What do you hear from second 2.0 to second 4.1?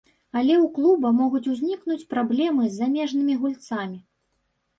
праблемы з замежнымі гульцамі.